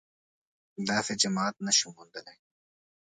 داسې 0.89 1.13
جماعت 1.21 1.55
نه 1.65 1.71
شو 1.77 1.87
موندلای 1.97 2.39